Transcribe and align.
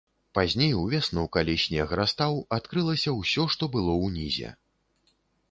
Пазней, 0.35 0.71
увесну, 0.83 1.25
калі 1.37 1.55
снег 1.65 1.93
растаў, 1.99 2.39
адкрылася 2.57 3.15
ўсё, 3.19 3.47
што 3.57 3.71
было 3.77 3.93
ўнізе. 4.09 4.49